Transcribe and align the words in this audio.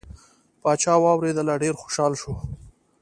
پاچا 0.61 0.93
واورېدله 1.03 1.53
ډیر 1.63 1.73
خوشحال 1.81 2.13
شو. 2.21 2.33